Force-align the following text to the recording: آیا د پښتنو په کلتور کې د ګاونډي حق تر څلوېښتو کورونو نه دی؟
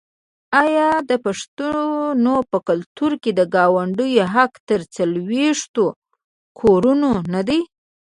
آیا 0.63 0.89
د 1.09 1.11
پښتنو 1.25 2.35
په 2.51 2.57
کلتور 2.67 3.11
کې 3.21 3.31
د 3.33 3.41
ګاونډي 3.55 4.11
حق 4.33 4.53
تر 4.69 4.81
څلوېښتو 4.95 5.85
کورونو 6.59 7.09
نه 7.33 7.41
دی؟ 7.47 7.59